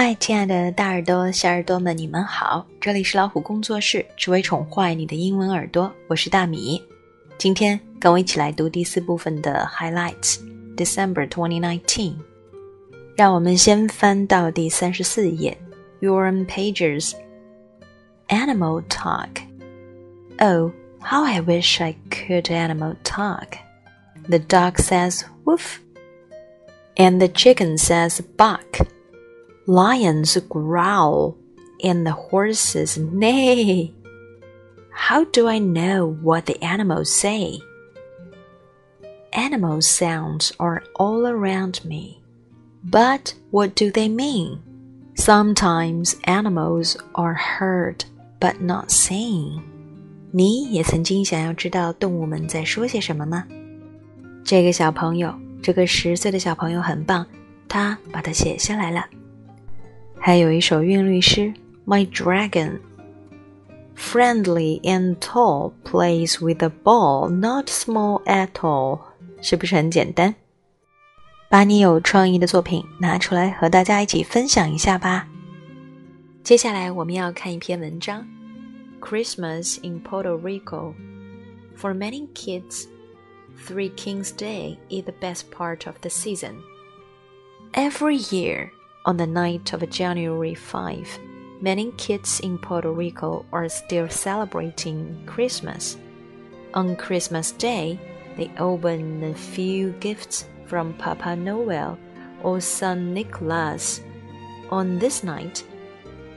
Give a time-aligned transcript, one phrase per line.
[0.00, 2.64] 嗨，亲爱的大耳朵、小耳朵们，你们好！
[2.80, 6.80] 这里是老虎工作室，只为宠坏你的英文耳朵，我是大米。
[7.36, 10.38] 今天跟我一起来读第四部分的 Highlights
[10.76, 12.14] December 2019。
[13.16, 15.58] 让我们先翻到第三十四页
[15.98, 17.14] ，Your Pages
[18.28, 19.42] Animal Talk。
[20.38, 20.70] Oh,
[21.00, 23.58] how I wish I could animal talk.
[24.28, 25.78] The dog says woof,
[26.94, 28.86] and the chicken says bark
[29.67, 31.35] Lions growl
[31.83, 33.91] and the horses neigh.
[34.91, 37.59] How do I know what the animals say?
[39.31, 42.21] Animal sounds are all around me.
[42.83, 44.59] But what do they mean?
[45.15, 48.03] Sometimes animals are heard
[48.39, 49.61] but not seen.
[50.31, 53.45] 你也曾经想要知道动物们在说些什么吗？
[54.43, 57.25] 这个小朋友，这个十岁的小朋友很棒，
[57.69, 59.05] 他把它写下来了。
[60.19, 61.41] 还有一首韵律诗《
[61.85, 68.99] My Dragon》。Friendly and tall plays with a ball not small at all，
[69.41, 70.35] 是不是很简单？
[71.49, 75.27] 把你有创意的作品拿出来和大家一起分享一下吧。
[76.43, 78.25] 接下来我们要看一篇文章，《
[79.05, 82.87] Christmas in Puerto Rico》。For many kids,
[83.67, 86.55] Three Kings Day is the best part of the season.
[87.73, 88.71] Every year.
[89.08, 91.18] on the night of January 5,
[91.62, 95.96] many kids in Puerto Rico are still celebrating Christmas.
[96.74, 97.98] On Christmas Day,
[98.36, 101.98] they open a few gifts from Papa Noel
[102.42, 104.02] or Saint Nicholas.
[104.68, 105.64] On this night,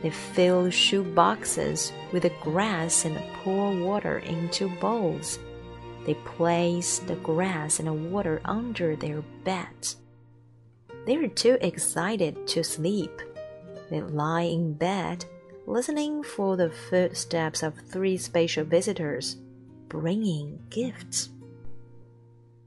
[0.00, 5.38] they fill shoe boxes with the grass and pour water into bowls.
[6.06, 9.96] They place the grass and the water under their beds.
[11.05, 13.11] They are too excited to sleep.
[13.89, 15.25] They lie in bed,
[15.65, 19.35] listening for the footsteps of three special visitors,
[19.89, 21.29] bringing gifts.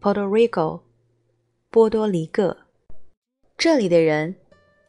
[0.01, 0.81] Puerto Rico，
[1.71, 2.57] 波多黎各，
[3.57, 4.35] 这里的人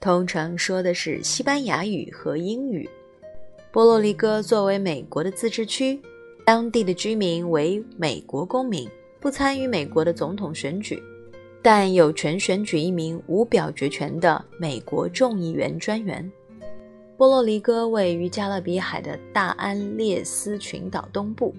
[0.01, 2.89] 通常说的是西班牙语和英语。
[3.71, 6.01] 波多黎各作为美国的自治区，
[6.43, 8.89] 当地的居民为美国公民，
[9.19, 11.01] 不参与美国的总统选举。
[11.62, 16.30] 但有权选举一名无表决权的美国众议员专员。
[17.16, 21.54] 波洛黎各位于加勒比海的大安列斯群岛东部，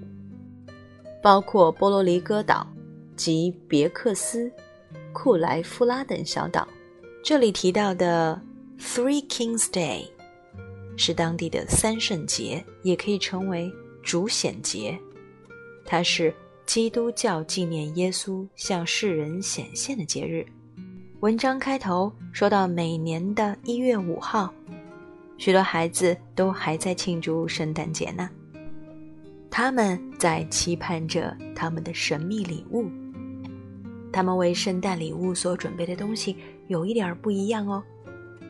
[1.21, 2.65] 包括波罗黎各岛
[3.15, 4.49] 及别克斯、
[5.11, 6.65] 库莱夫拉等小岛。
[7.21, 8.41] 这里提到的
[8.79, 10.07] Three Kings Day
[10.95, 13.69] 是当地的三圣节，也可以称为
[14.01, 14.97] 主显节，
[15.85, 16.33] 它是。
[16.69, 20.45] 基督教纪念耶稣向世人显现的节日。
[21.21, 24.53] 文章开头说到，每年的一月五号，
[25.39, 28.29] 许多孩子都还在庆祝圣诞节呢。
[29.49, 32.85] 他们在期盼着他们的神秘礼物。
[34.13, 36.37] 他们为圣诞礼物所准备的东西
[36.67, 37.83] 有一点不一样哦。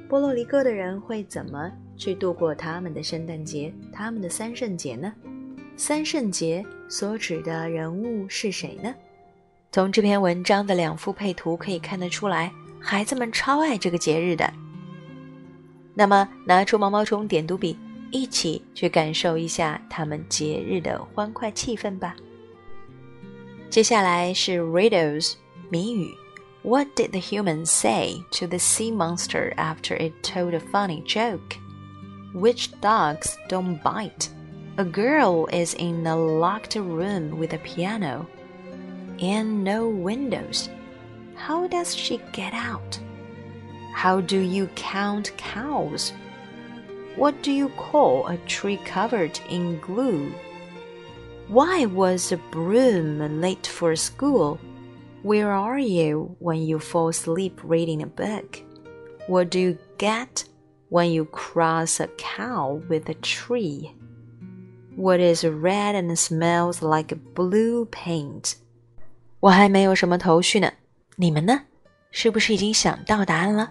[0.09, 5.13] 波洛里各的人会怎么去度过他们的圣诞节、他们的三圣节呢？
[5.79, 8.93] 三圣节所指的人物是谁呢？
[9.71, 12.51] 从这篇文章的两幅配图可以看得出来，
[12.81, 14.53] 孩子们超爱这个节日的。
[15.93, 17.77] 那么，拿出毛毛虫点读笔，
[18.11, 22.13] 一起去感受一下他们节日的欢快气氛吧。
[23.69, 25.35] 接下来是 riddles
[25.69, 26.13] 谜语。
[26.61, 31.55] What did the human say to the sea monster after it told a funny joke?
[32.33, 34.27] Which dogs don't bite?
[34.79, 38.25] A girl is in a locked room with a piano
[39.19, 40.69] and no windows.
[41.35, 42.97] How does she get out?
[43.93, 46.13] How do you count cows?
[47.17, 50.33] What do you call a tree covered in glue?
[51.49, 54.61] Why was a broom late for school?
[55.23, 58.63] Where are you when you fall asleep reading a book?
[59.27, 60.45] What do you get
[60.87, 63.93] when you cross a cow with a tree?
[64.98, 68.54] What is red and smells like blue paint？
[69.40, 70.72] 我还没有什么头绪呢，
[71.16, 71.62] 你们呢？
[72.10, 73.70] 是不是已经想到答案了？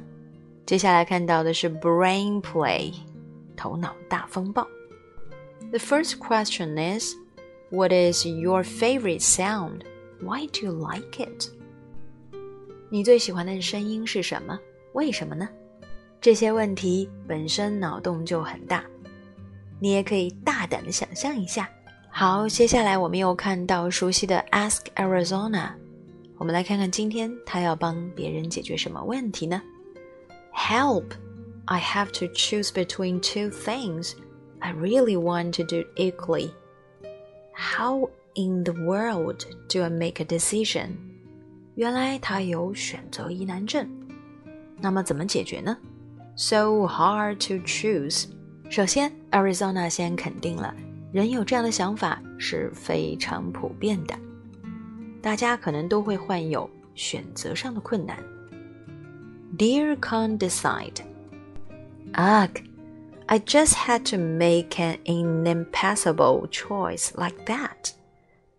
[0.66, 2.94] 接下来看到的是 brain play，
[3.56, 4.68] 头脑大风暴。
[5.72, 7.16] The first question is,
[7.70, 9.82] what is your favorite sound?
[10.22, 11.50] Why do you like it?
[12.90, 14.60] 你最喜欢的声音是什么？
[14.94, 15.48] 为什么呢？
[16.22, 18.84] 这些问题本身脑洞就很大。
[19.80, 21.70] 你也可以大胆的想象一下。
[22.10, 25.72] 好，接下来我们又看到熟悉的 Ask Arizona，
[26.38, 29.62] 我们来看看今天他要帮别人解决什么问题呢？
[30.54, 31.06] Help!
[31.66, 34.14] I have to choose between two things
[34.60, 36.52] I really want to do equally.
[37.54, 40.98] How in the world do I make a decision?
[41.76, 43.90] 原来他有选择疑难症。
[44.80, 45.78] 那么怎么解决呢？
[46.36, 48.26] So hard to choose.
[48.70, 50.74] 首先，Arizona 先肯定了，
[51.12, 54.16] 人有这样的想法是非常普遍的。
[55.22, 58.18] 大家可能都会患有选择上的困难。
[59.58, 61.02] Dear can't decide.
[62.14, 62.50] Ugh,
[63.28, 67.94] I just had to make an impassable choice like that.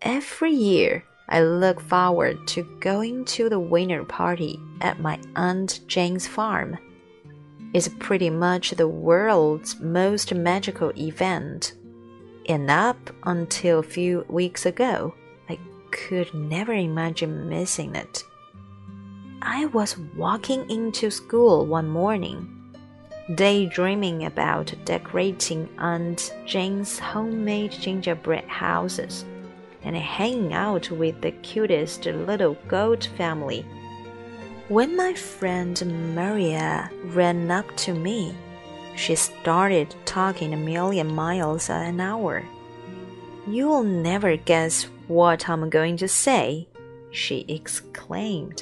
[0.00, 6.26] Every year, I look forward to going to the winter party at my Aunt Jane's
[6.26, 6.78] farm.
[7.73, 11.73] It's pretty much the world's most magical event.
[12.47, 15.13] And up until a few weeks ago,
[15.49, 15.59] I
[15.91, 18.23] could never imagine missing it.
[19.41, 22.55] I was walking into school one morning
[23.35, 29.23] daydreaming about decorating Aunt Jane's homemade gingerbread houses
[29.83, 33.65] and hanging out with the cutest little goat family.
[34.69, 38.35] When my friend Maria ran up to me,
[38.95, 42.45] she started talking a million miles an hour.
[43.47, 46.67] You'll never guess what I'm going to say,
[47.09, 48.61] she exclaimed.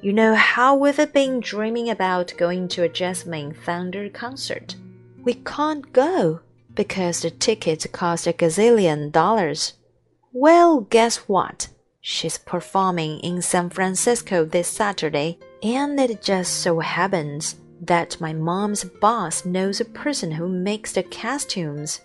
[0.00, 4.76] You know how we've been dreaming about going to a Jasmine Thunder concert.
[5.24, 6.38] We can't go
[6.76, 9.72] because the tickets cost a gazillion dollars.
[10.32, 11.66] Well, guess what?
[12.06, 18.84] She's performing in San Francisco this Saturday, and it just so happens that my mom's
[18.84, 22.02] boss knows a person who makes the costumes.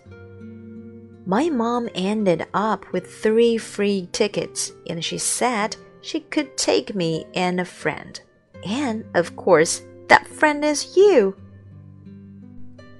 [1.26, 7.26] My mom ended up with three free tickets, and she said she could take me
[7.34, 8.18] and a friend.
[8.64, 11.36] And, of course, that friend is you.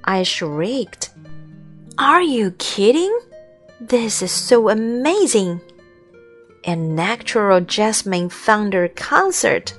[0.05, 1.15] I shrieked.
[1.97, 3.19] Are you kidding?
[3.81, 5.63] This is so amazing!
[6.65, 9.77] A natural Jasmine Thunder concert.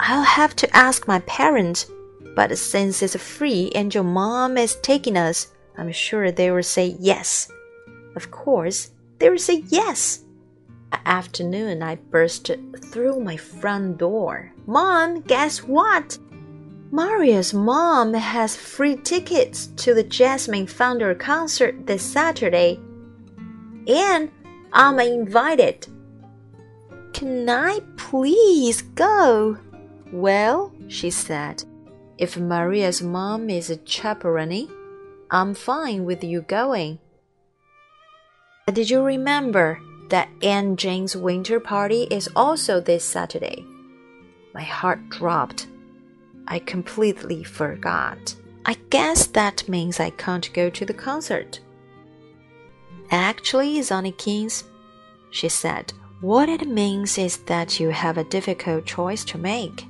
[0.00, 1.90] I'll have to ask my parents,
[2.34, 6.96] but since it's free and your mom is taking us, I'm sure they will say
[6.98, 7.50] yes.
[8.16, 10.24] Of course, they will say yes
[11.04, 12.50] afternoon, I burst
[12.90, 14.52] through my front door.
[14.66, 16.18] Mom, guess what?
[16.90, 22.78] Maria's mom has free tickets to the Jasmine Thunder concert this Saturday.
[23.86, 24.30] And
[24.72, 25.86] I'm invited.
[27.14, 29.56] Can I please go?
[30.12, 31.64] Well, she said,
[32.18, 34.68] if Maria's mom is a chaperone,
[35.30, 36.98] I'm fine with you going.
[38.72, 43.64] Did you remember that Aunt Jane's winter party is also this Saturday.
[44.52, 45.66] My heart dropped.
[46.46, 48.34] I completely forgot.
[48.66, 51.60] I guess that means I can't go to the concert.
[53.10, 54.64] Actually, Zonny Kings,
[55.30, 55.92] she said,
[56.24, 59.84] what it means is that you have a difficult choice to make.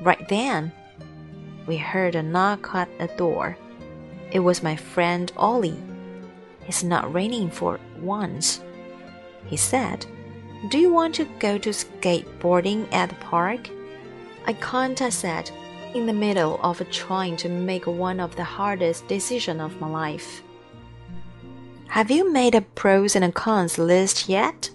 [0.00, 0.72] Right then,
[1.68, 3.56] we heard a knock at the door.
[4.32, 5.80] It was my friend Ollie.
[6.66, 8.60] It's not raining for once
[9.46, 10.04] he said.
[10.70, 13.70] Do you want to go to skateboarding at the park?
[14.46, 15.52] I can't, I said,
[15.94, 20.42] in the middle of trying to make one of the hardest decisions of my life.
[21.86, 24.69] Have you made a pros and cons list yet?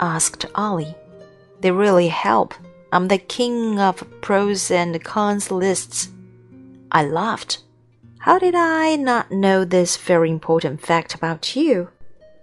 [0.00, 0.96] Asked Ollie.
[1.60, 2.54] They really help.
[2.92, 6.08] I'm the king of pros and cons lists.
[6.90, 7.62] I laughed.
[8.18, 11.90] How did I not know this very important fact about you?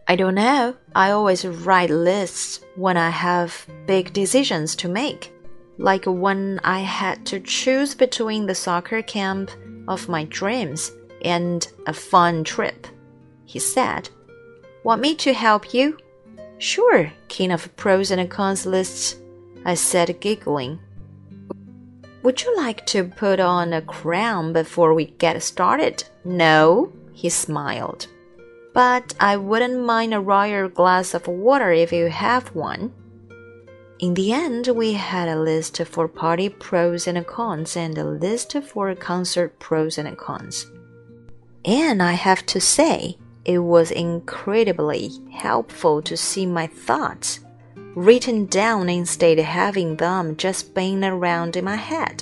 [0.08, 0.76] I don't know.
[0.96, 5.34] I always write lists when I have big decisions to make.
[5.78, 9.52] Like when I had to choose between the soccer camp
[9.88, 10.92] of my dreams
[11.24, 12.88] and a fun trip.
[13.46, 14.10] He said,
[14.84, 15.98] Want me to help you?
[16.60, 19.16] Sure, king of pros and cons lists,
[19.66, 20.80] I said, giggling.
[22.24, 26.04] Would you like to put on a crown before we get started?
[26.26, 28.08] No, he smiled
[28.78, 32.94] but I wouldn't mind a royal glass of water if you have one.
[33.98, 38.56] In the end, we had a list for party pros and cons and a list
[38.62, 40.68] for concert pros and cons.
[41.66, 47.40] And I have to say, it was incredibly helpful to see my thoughts
[47.96, 52.22] written down instead of having them just spin around in my head.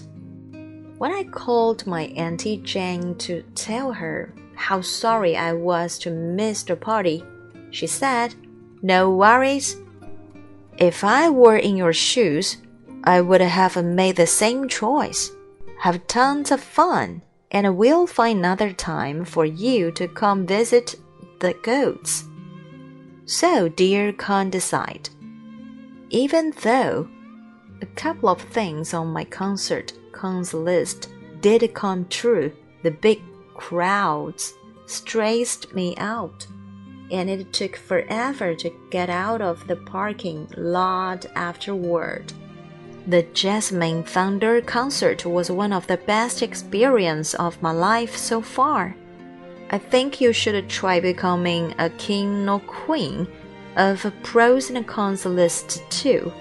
[1.00, 6.64] When I called my Auntie Jane to tell her how sorry I was to miss
[6.64, 7.24] the party.
[7.72, 8.36] She said,
[8.82, 9.76] No worries.
[10.78, 12.58] If I were in your shoes,
[13.04, 15.32] I would have made the same choice.
[15.82, 17.24] Have tons of fun.
[17.52, 20.96] and we'll find another time for you to come visit
[21.40, 22.26] the goats.
[23.26, 25.10] So, dear, can't decide.
[26.10, 27.10] Even though
[27.82, 31.10] a couple of things on my concert cons list
[31.42, 32.52] did come true,
[32.84, 33.22] the big
[33.56, 34.54] crowds
[34.86, 36.46] stressed me out,
[37.12, 42.32] and it took forever to get out of the parking lot afterward.
[43.08, 48.96] The Jasmine Thunder concert was one of the best experiences of my life so far.
[49.71, 53.27] I think you should try becoming a king or queen
[53.77, 56.33] of a pros and cons list too.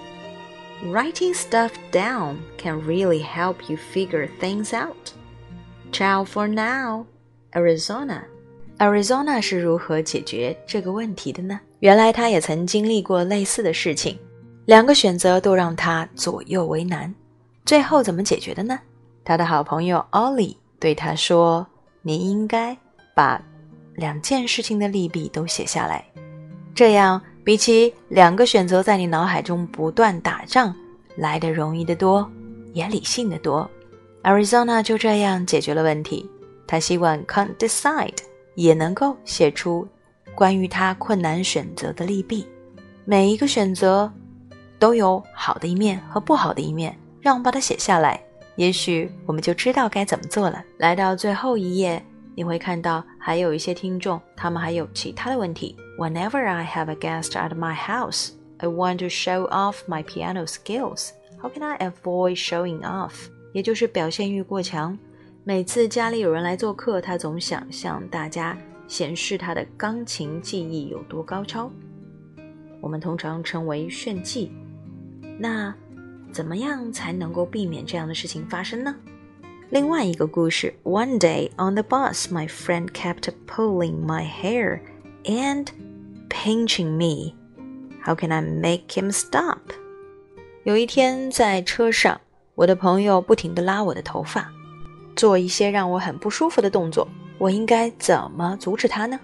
[0.83, 5.13] Writing stuff down can really help you figure things out.
[5.91, 7.05] Ciao for now,
[7.53, 8.23] Arizona.
[8.79, 11.59] Arizona 是如何解决这个问题的呢？
[11.79, 14.17] 原来他也曾经历过类似的事情。
[14.65, 17.13] 两个选择都让他左右为难，
[17.65, 18.79] 最后怎么解决的呢？
[19.23, 22.77] 他的好朋友 Ollie 对他说：“你应该
[23.14, 23.40] 把
[23.94, 26.04] 两件事情的利弊都写下来，
[26.74, 30.74] 这样比起两个选择在你脑海中不断打仗
[31.16, 32.30] 来的容易得多，
[32.72, 33.70] 也理性的多。”
[34.24, 36.28] Arizona 就这样解决了问题。
[36.66, 38.18] 他希望 Can't Decide
[38.54, 39.86] 也能够写出
[40.34, 42.46] 关于他困难选择的利弊，
[43.04, 44.12] 每一个选择。
[44.76, 48.20] 都有好的一面和不好的一面，让我们把它写下来，
[48.56, 50.62] 也许我们就知道该怎么做了。
[50.76, 52.04] 来到最后一页，
[52.34, 55.76] 你会看到还有一些听众，他们还有其他的问题。
[55.98, 61.10] Whenever I have a guest at my house, I want to show off my piano skills.
[61.40, 63.28] How can I avoid showing off?
[63.52, 64.98] 也就是表现欲过强。
[65.44, 68.56] 每次家里有人来做客，他总想向大家
[68.88, 71.70] 显示他的钢琴技艺有多高超。
[72.80, 74.50] 我们通常称为炫技。
[75.38, 75.74] 那
[76.32, 78.94] 怎么样才能够避免这样的事情发生呢？
[79.73, 84.79] 另外一个故事：One day on the bus, my friend kept pulling my hair
[85.25, 85.67] and
[86.29, 87.35] pinching me.
[88.03, 89.59] How can I make him stop?
[90.63, 92.19] 有一天在车上，
[92.55, 94.51] 我的朋友不停地拉我的头发，
[95.15, 97.07] 做一些让我很不舒服的动作。
[97.37, 99.19] 我应该怎么阻止他呢？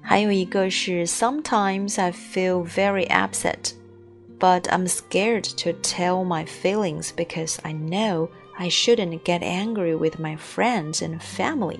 [0.00, 3.72] 还有一个是：Sometimes I feel very upset
[4.38, 8.28] but I'm scared to tell my feelings because I know
[8.59, 11.79] I shouldn't get angry with my friends and family。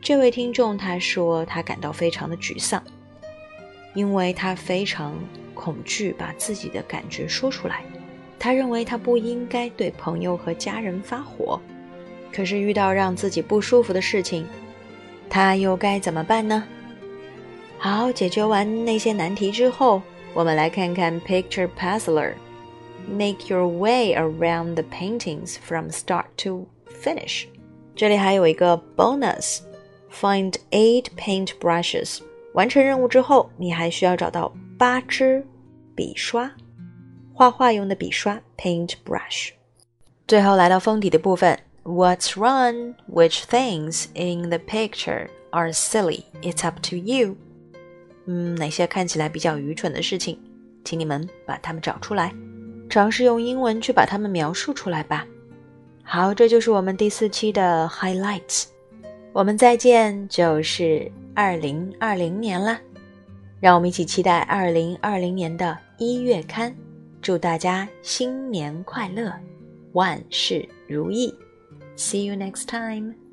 [0.00, 2.82] 这位听众他说他感到非常的沮丧，
[3.94, 5.14] 因为他非常
[5.52, 7.84] 恐惧把自己的感觉说出来。
[8.38, 11.60] 他认为他不应该对朋友和家人发火，
[12.32, 14.46] 可是遇到让自己不舒服的事情，
[15.28, 16.64] 他又该怎么办呢？
[17.78, 20.00] 好，解决完那些难题之后。
[20.32, 22.32] 我们来看看 Picture Puzzler。
[23.07, 26.67] Make your way around the paintings from start to
[27.03, 27.45] finish。
[27.95, 32.19] 这里还有一个 bonus，find eight paint brushes。
[32.53, 35.45] 完成任务之后，你还需要找到八支
[35.95, 36.51] 笔刷，
[37.33, 39.51] 画画用的笔刷 paint brush。
[40.27, 42.95] 最后来到封底的部分，What's wrong?
[43.11, 46.25] Which things in the picture are silly?
[46.41, 47.35] It's up to you.
[48.25, 50.37] 嗯，哪些看起来比较愚蠢的事情，
[50.83, 52.33] 请你们把它们找出来，
[52.88, 55.26] 尝试用英文去把它们描述出来吧。
[56.02, 58.64] 好，这就是我们第四期的 highlights。
[59.32, 62.78] 我们再见，就是二零二零年啦。
[63.58, 66.74] 让我们一起期待二零二零年的一月刊。
[67.22, 69.32] 祝大家新年快乐，
[69.92, 71.34] 万事如意。
[71.96, 73.23] See you next time.